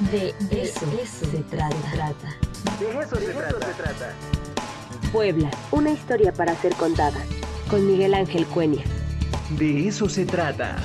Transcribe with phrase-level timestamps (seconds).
[0.00, 1.76] De eso, se trata.
[2.80, 3.32] De eso, se,
[3.74, 4.14] trata.
[5.12, 7.22] Puebla, una historia para ser contada.
[7.68, 8.82] Con Miguel Ángel Cuenya.
[9.58, 10.76] De eso se trata.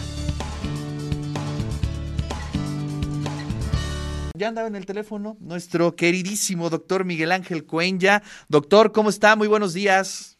[4.37, 8.21] Ya andaba en el teléfono nuestro queridísimo doctor Miguel Ángel Cuenya.
[8.49, 9.37] Doctor, ¿cómo está?
[9.37, 10.34] Muy buenos días.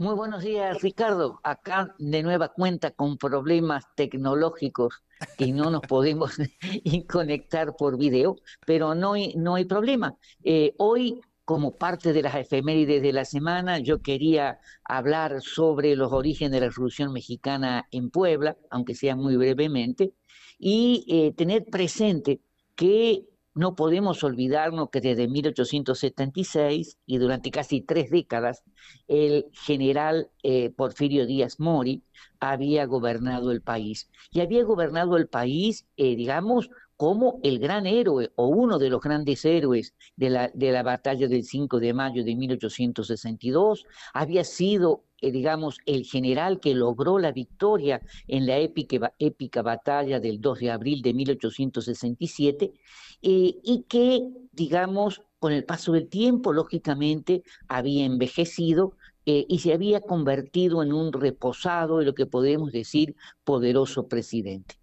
[0.00, 1.40] Muy buenos días, Ricardo.
[1.42, 5.02] Acá de nueva cuenta con problemas tecnológicos
[5.36, 6.38] y no nos podemos
[7.06, 10.16] conectar por video, pero no hay, no hay problema.
[10.42, 16.14] Eh, hoy, como parte de las efemérides de la semana, yo quería hablar sobre los
[16.14, 20.14] orígenes de la Revolución Mexicana en Puebla, aunque sea muy brevemente,
[20.58, 22.40] y eh, tener presente
[22.74, 23.26] que
[23.60, 28.64] no podemos olvidarnos que desde 1876 y durante casi tres décadas,
[29.06, 32.02] el general eh, Porfirio Díaz Mori
[32.40, 34.10] había gobernado el país.
[34.30, 39.00] Y había gobernado el país, eh, digamos, como el gran héroe o uno de los
[39.00, 43.86] grandes héroes de la, de la batalla del 5 de mayo de 1862.
[44.12, 50.20] Había sido eh, digamos, el general que logró la victoria en la épica, épica batalla
[50.20, 52.74] del 2 de abril de 1867
[53.22, 58.92] eh, y que, digamos, con el paso del tiempo, lógicamente, había envejecido
[59.24, 64.79] eh, y se había convertido en un reposado, y lo que podemos decir, poderoso presidente.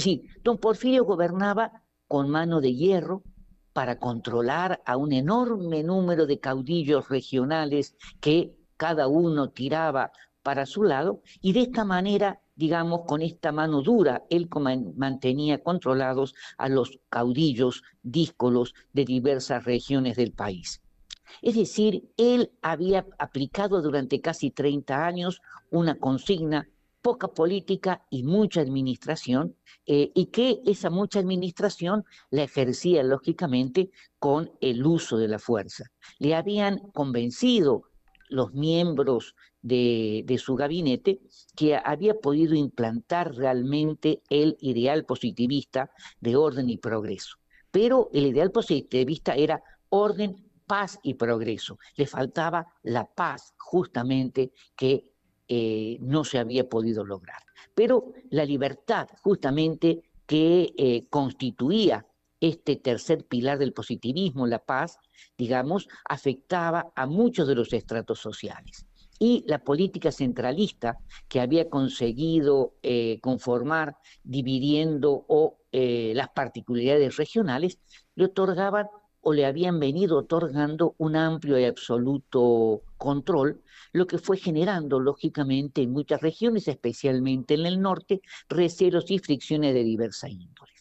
[0.00, 3.22] Es decir, don Porfirio gobernaba con mano de hierro
[3.74, 10.10] para controlar a un enorme número de caudillos regionales que cada uno tiraba
[10.42, 14.48] para su lado y de esta manera, digamos, con esta mano dura, él
[14.96, 20.80] mantenía controlados a los caudillos díscolos de diversas regiones del país.
[21.42, 26.66] Es decir, él había aplicado durante casi 30 años una consigna
[27.02, 29.56] poca política y mucha administración,
[29.86, 35.84] eh, y que esa mucha administración la ejercía lógicamente con el uso de la fuerza.
[36.18, 37.84] Le habían convencido
[38.28, 41.20] los miembros de, su gabinete
[41.56, 47.36] que había podido implantar realmente el ideal positivista de orden y progreso.
[47.70, 51.78] Pero el ideal positivista era orden, paz y progreso.
[51.96, 55.09] Le faltaba la paz justamente que
[55.52, 57.42] eh, no se había podido lograr.
[57.74, 62.06] Pero la libertad justamente que eh, constituía
[62.38, 65.00] este tercer pilar del positivismo, la paz,
[65.36, 68.86] digamos, afectaba a muchos de los estratos sociales.
[69.18, 77.78] Y la política centralista que había conseguido eh, conformar dividiendo o las particularidades regionales,
[78.16, 78.88] le otorgaban
[79.22, 85.82] o le habían venido otorgando un amplio y absoluto control, lo que fue generando, lógicamente,
[85.82, 90.72] en muchas regiones, especialmente en el norte, recelos y fricciones de diversa índole.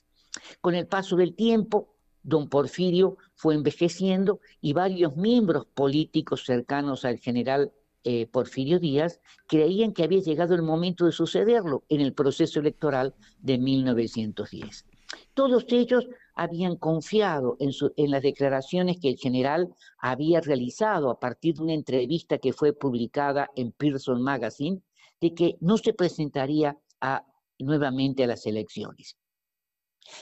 [0.62, 7.18] Con el paso del tiempo, don Porfirio fue envejeciendo y varios miembros políticos cercanos al
[7.18, 7.72] general
[8.04, 13.14] eh, Porfirio Díaz creían que había llegado el momento de sucederlo en el proceso electoral
[13.40, 14.86] de 1910.
[15.34, 21.64] Todos ellos habían confiado en, las declaraciones que el general había realizado a partir de
[21.64, 24.82] una entrevista que fue publicada en Pearson Magazine,
[25.22, 26.78] de que no se presentaría
[27.60, 29.18] nuevamente a las elecciones.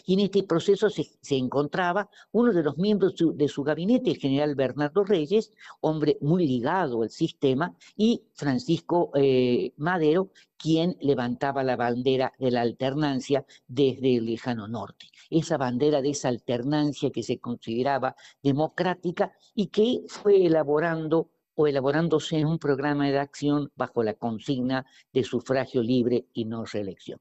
[0.05, 4.55] Y en este proceso se, encontraba uno de los miembros de su gabinete, el general
[4.55, 5.51] Bernardo Reyes,
[5.81, 12.61] hombre muy ligado al sistema, y Francisco eh, Madero, quien levantaba la bandera de la
[12.61, 15.07] alternancia desde el lejano norte.
[15.29, 22.37] Esa bandera de esa alternancia que se consideraba democrática y que fue elaborando o elaborándose
[22.37, 27.19] en un programa de acción bajo la consigna de sufragio libre y no reelección.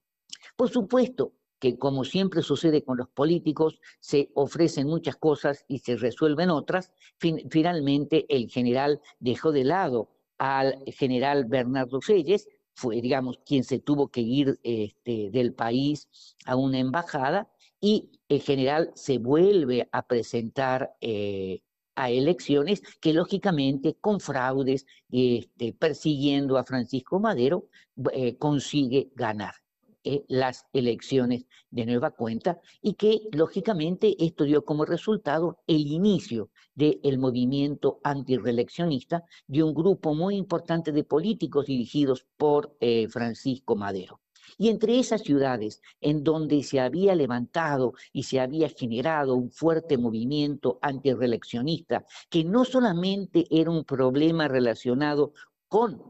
[0.56, 5.97] Por supuesto, que como siempre sucede con los políticos, se ofrecen muchas cosas y se
[5.97, 6.93] resuelven otras.
[7.19, 14.09] finalmente, el general dejó de lado al general Bernardo Reyes, fue, digamos, quien se tuvo
[14.09, 16.09] que ir este, del país
[16.44, 17.50] a una embajada,
[17.81, 21.61] y el general se vuelve a presentar eh,
[21.94, 27.69] a elecciones que lógicamente con fraudes, este, persiguiendo a Francisco Madero,
[28.12, 29.55] eh, consigue ganar.
[30.08, 36.49] Eh, las elecciones de nueva cuenta y que lógicamente esto dio como resultado el inicio
[36.76, 42.76] del movimiento antireeleccionista de un grupo muy importante de políticos dirigidos por
[43.11, 44.20] Francisco Madero.
[44.58, 49.99] Y entre esas ciudades en donde se había levantado y se había generado un fuerte
[49.99, 55.32] movimiento antireeleccionista, que no solamente era un problema relacionado
[55.69, 56.03] con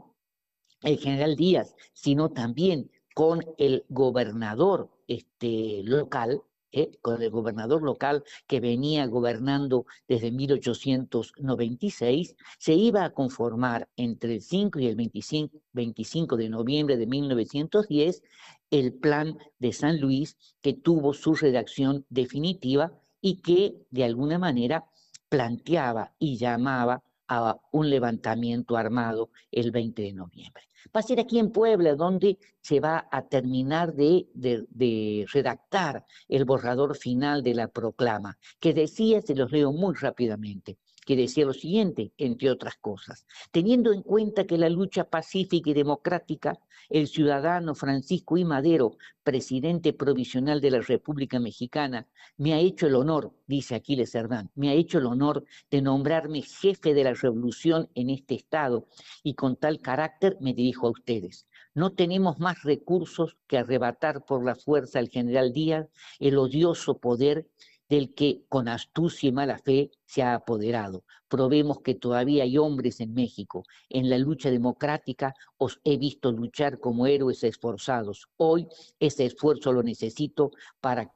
[0.83, 6.43] el general Díaz, sino también con el gobernador este, local,
[6.77, 6.99] ¿eh?
[7.03, 14.43] con el gobernador local que venía gobernando desde 1896, se iba a conformar entre el
[14.43, 18.23] 5 y el 25, 25 de noviembre de 1910
[18.71, 24.85] el plan de San Luis que tuvo su redacción definitiva y que de alguna manera
[25.29, 30.65] planteaba y llamaba a un levantamiento armado el 20 de noviembre.
[30.95, 36.45] Va a ser aquí en Puebla donde se va a terminar de, de, redactar el
[36.45, 41.55] borrador final de la proclama, que decía, se los leo muy rápidamente, que decía lo
[41.55, 46.59] siguiente, entre otras cosas, teniendo en cuenta que la lucha pacífica y democrática,
[46.91, 48.45] el ciudadano Francisco I.
[48.45, 54.51] Madero, presidente provisional de la República Mexicana, me ha hecho el honor, dice Aquiles Cerdán,
[54.57, 58.89] me ha hecho el honor de nombrarme jefe de la revolución en este estado
[59.23, 61.47] y con tal carácter me dirijo a ustedes.
[61.73, 65.89] No tenemos más recursos que arrebatar por la fuerza al general Díaz
[66.19, 67.47] el odioso poder
[67.89, 71.05] del que con astucia y mala fe se ha apoderado.
[71.29, 73.65] Probemos que todavía hay hombres en México.
[73.89, 78.29] En la lucha democrática os he visto luchar como héroes esforzados.
[78.37, 78.67] Hoy
[79.01, 80.51] ese esfuerzo lo necesito
[80.81, 81.13] para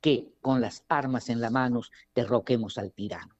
[0.00, 1.82] que con las armas en la mano
[2.14, 3.36] derroquemos al tirano.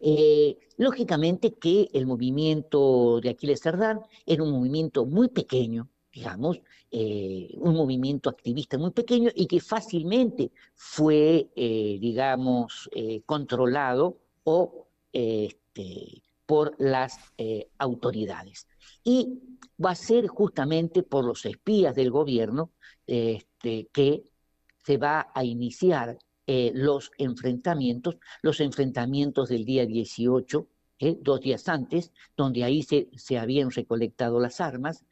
[0.00, 6.60] Eh, lógicamente que el movimiento de Aquiles Cerdán era un movimiento muy pequeño, digamos,
[6.90, 14.88] eh, un movimiento activista muy pequeño y que fácilmente fue, eh, digamos, eh, controlado o
[15.12, 17.16] este, por las
[17.78, 18.66] autoridades.
[19.02, 19.40] Y
[19.82, 22.70] va a ser justamente por los espías del gobierno
[23.06, 24.24] este, que
[24.84, 30.66] se va a iniciar los enfrentamientos, los enfrentamientos del día 18,
[31.20, 35.04] dos días antes, donde ahí se, se habían recolectado las armas,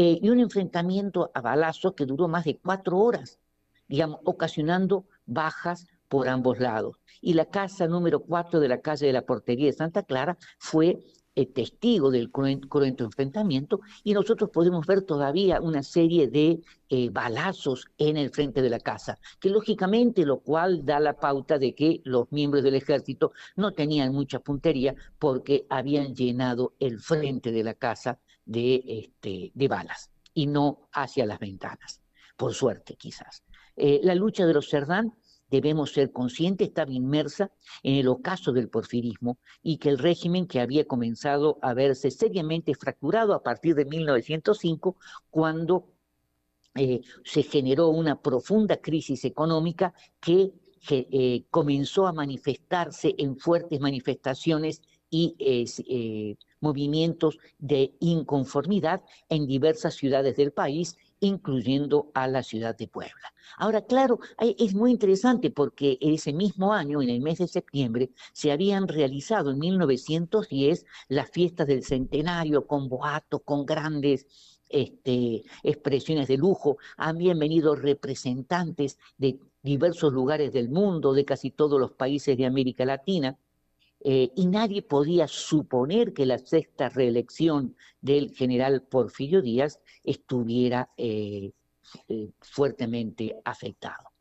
[0.00, 3.40] eh, y un enfrentamiento a balazos que duró más de cuatro horas,
[3.88, 7.00] digamos, ocasionando bajas por ambos lados.
[7.20, 11.00] Y la casa número cuatro de la calle de la Portería de Santa Clara fue
[11.34, 16.60] eh, testigo del cruento enfrentamiento y nosotros podemos ver todavía una serie de
[16.90, 21.58] eh, balazos en el frente de la casa, que lógicamente lo cual da la pauta
[21.58, 27.50] de que los miembros del ejército no tenían mucha puntería porque habían llenado el frente
[27.50, 32.00] de la casa de, este, de balas y no hacia las ventanas,
[32.36, 33.44] por suerte quizás.
[33.76, 35.14] Eh, la lucha de los Cerdán,
[35.50, 37.52] debemos ser conscientes, estaba inmersa
[37.82, 42.74] en el ocaso del porfirismo y que el régimen que había comenzado a verse seriamente
[42.74, 44.96] fracturado a partir de 1905,
[45.30, 45.86] cuando
[46.74, 50.52] eh, se generó una profunda crisis económica que,
[50.90, 54.80] eh, comenzó a manifestarse en fuertes manifestaciones
[55.10, 55.34] y
[56.60, 63.34] movimientos de inconformidad en diversas ciudades del país, incluyendo a la ciudad de Puebla.
[63.56, 68.52] Ahora, claro, es muy interesante porque ese mismo año, en el mes de septiembre, se
[68.52, 74.26] habían realizado en 1910 las fiestas del centenario con boatos, con grandes
[74.68, 81.80] este, expresiones de lujo, habían venido representantes de diversos lugares del mundo, de casi todos
[81.80, 83.38] los países de América Latina,
[84.00, 91.52] eh, y nadie podía suponer que la sexta reelección del general Porfirio Díaz estuviera eh,
[92.08, 94.12] eh, fuertemente afectado.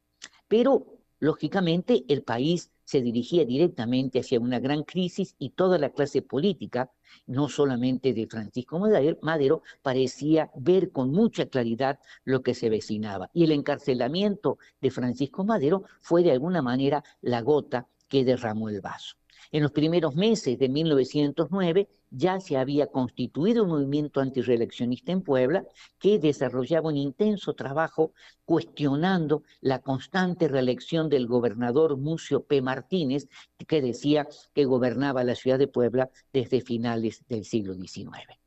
[0.47, 6.21] Pero, lógicamente, el país se dirigía directamente hacia una gran crisis y toda la clase
[6.21, 6.89] política,
[7.25, 13.29] no solamente de Francisco Madero, parecía ver con mucha claridad lo que se vecinaba.
[13.33, 18.79] Y el encarcelamiento de Francisco Madero fue de alguna manera la gota que derramó el
[18.79, 19.16] vaso.
[19.51, 25.65] En los primeros meses de 1909 ya se había constituido un movimiento antireeleccionista en Puebla
[25.99, 28.13] que desarrollaba un intenso trabajo
[28.45, 32.61] cuestionando la constante reelección del gobernador Mucio P.
[32.61, 33.27] Martínez,
[33.67, 38.39] que decía que gobernaba la ciudad de Puebla desde finales del siglo XIX.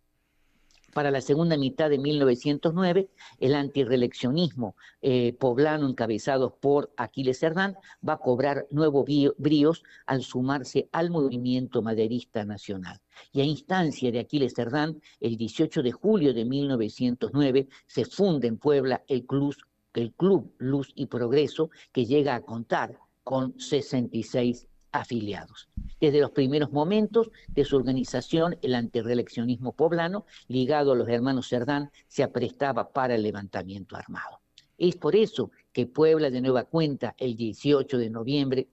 [0.93, 8.15] Para la segunda mitad de 1909, el antireeleccionismo eh, poblano encabezado por Aquiles Cerdán va
[8.15, 9.05] a cobrar nuevos
[9.39, 13.01] bríos al sumarse al movimiento maderista nacional.
[13.33, 18.59] Y a instancia de Aquiles Cerdán, el 18 de julio de 1909 se funda en
[18.59, 19.55] Puebla el Club,
[19.95, 25.69] el Club Luz y Progreso, que llega a contar con 66 afiliados.
[26.01, 31.91] Desde los primeros momentos de su organización, el antireeleccionismo poblano, ligado a los hermanos Cerdán,
[32.09, 34.41] se aprestaba para el levantamiento armado.
[34.79, 38.69] Es por eso que Puebla de nueva cuenta, el 18 de noviembre,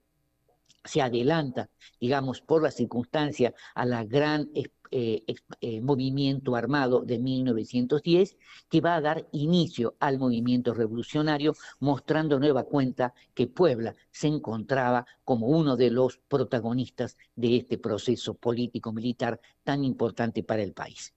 [0.85, 1.69] se adelanta,
[1.99, 4.49] digamos, por la circunstancia, a la gran
[4.89, 5.23] eh,
[5.59, 8.37] eh, movimiento armado de 1910
[8.69, 15.05] que va a dar inicio al movimiento revolucionario, mostrando nueva cuenta que Puebla se encontraba
[15.25, 21.13] como uno de los protagonistas de este proceso político-militar tan importante para el país.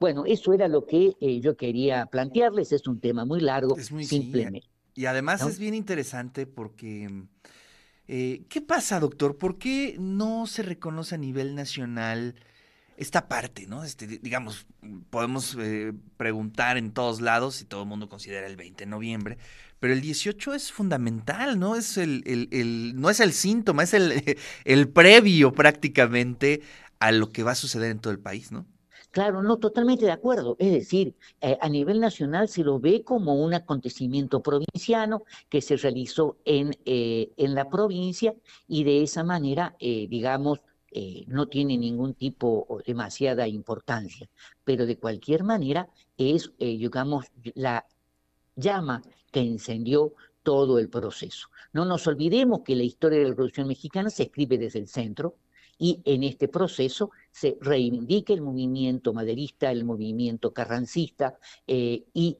[0.00, 3.92] Bueno, eso era lo que eh, yo quería plantearles, es un tema muy largo, Es
[3.92, 4.68] muy simplemente.
[4.94, 5.48] Y además ¿No?
[5.48, 7.08] es bien interesante porque,
[8.06, 9.38] ¿qué pasa, doctor?
[9.38, 12.34] ¿Por qué no se reconoce a nivel nacional
[12.96, 13.84] esta parte, ¿no?
[13.84, 14.66] Este, di- digamos,
[15.10, 19.38] podemos eh, preguntar en todos lados si todo el mundo considera el 20 de noviembre,
[19.80, 21.76] pero el 18 es fundamental, ¿no?
[21.76, 26.62] Es el, el- el- no es el síntoma, es el, el previo prácticamente
[26.98, 28.66] a lo que va a suceder en todo el país, ¿no?
[29.10, 30.56] Claro, no, totalmente de acuerdo.
[30.58, 35.76] Es decir, eh, a nivel nacional se lo ve como un acontecimiento provinciano que se
[35.76, 38.34] realizó en, eh, en la provincia
[38.68, 40.60] y de esa manera, eh, digamos,
[40.98, 44.30] eh, no tiene ningún tipo o demasiada importancia.
[44.64, 47.84] Pero de cualquier manera es, eh, digamos, la
[48.54, 51.48] llama que encendió todo el proceso.
[51.74, 55.36] No nos olvidemos que la historia de la Revolución Mexicana se escribe desde el centro
[55.76, 61.36] y en este proceso se reivindica el movimiento maderista, el movimiento carrancista
[61.66, 62.38] eh, y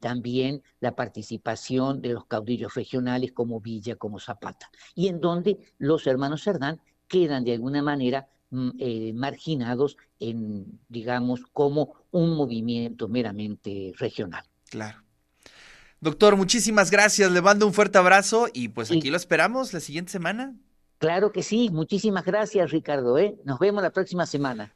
[0.00, 6.06] también la participación de los caudillos regionales como Villa, como Zapata, y en donde los
[6.06, 6.80] hermanos Cerdán
[7.12, 14.44] quedan de alguna manera mm, eh, marginados en, digamos, como un movimiento meramente regional.
[14.70, 14.98] Claro.
[16.00, 19.80] Doctor, muchísimas gracias, le mando un fuerte abrazo y pues Y- aquí lo esperamos la
[19.80, 20.56] siguiente semana.
[20.98, 23.36] Claro que sí, muchísimas gracias Ricardo, ¿eh?
[23.44, 24.70] Nos vemos la próxima semana.